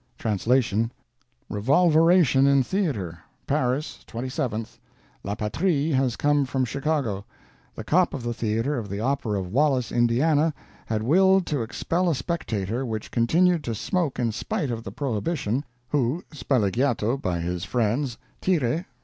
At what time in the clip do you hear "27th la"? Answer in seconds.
4.07-5.35